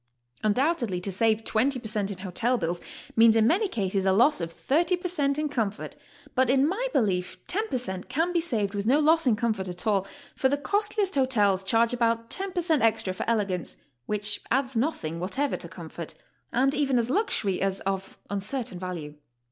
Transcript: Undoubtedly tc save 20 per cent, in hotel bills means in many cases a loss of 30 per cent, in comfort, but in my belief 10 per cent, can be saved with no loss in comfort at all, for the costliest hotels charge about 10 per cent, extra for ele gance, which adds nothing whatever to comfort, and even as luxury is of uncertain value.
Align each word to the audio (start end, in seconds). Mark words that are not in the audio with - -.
Undoubtedly 0.41 0.99
tc 0.99 1.11
save 1.11 1.43
20 1.43 1.79
per 1.79 1.85
cent, 1.87 2.09
in 2.09 2.17
hotel 2.17 2.57
bills 2.57 2.81
means 3.15 3.35
in 3.35 3.45
many 3.45 3.67
cases 3.67 4.03
a 4.03 4.11
loss 4.11 4.41
of 4.41 4.51
30 4.51 4.97
per 4.97 5.07
cent, 5.07 5.37
in 5.37 5.47
comfort, 5.47 5.95
but 6.33 6.49
in 6.49 6.67
my 6.67 6.87
belief 6.91 7.37
10 7.45 7.67
per 7.67 7.77
cent, 7.77 8.09
can 8.09 8.33
be 8.33 8.41
saved 8.41 8.73
with 8.73 8.87
no 8.87 8.97
loss 8.97 9.27
in 9.27 9.35
comfort 9.35 9.67
at 9.67 9.85
all, 9.85 10.07
for 10.35 10.49
the 10.49 10.57
costliest 10.57 11.13
hotels 11.13 11.63
charge 11.63 11.93
about 11.93 12.31
10 12.31 12.51
per 12.51 12.61
cent, 12.63 12.81
extra 12.81 13.13
for 13.13 13.29
ele 13.29 13.45
gance, 13.45 13.77
which 14.07 14.41
adds 14.49 14.75
nothing 14.75 15.19
whatever 15.19 15.55
to 15.55 15.69
comfort, 15.69 16.15
and 16.51 16.73
even 16.73 16.97
as 16.97 17.11
luxury 17.11 17.61
is 17.61 17.79
of 17.81 18.17
uncertain 18.31 18.79
value. 18.79 19.13